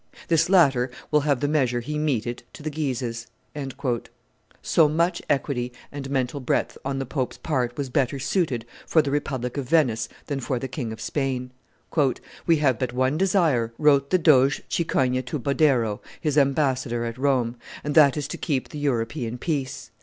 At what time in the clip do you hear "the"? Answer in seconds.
1.41-1.47, 2.63-2.71, 6.97-7.05, 9.03-9.11, 10.57-10.67, 14.09-14.17, 18.69-18.79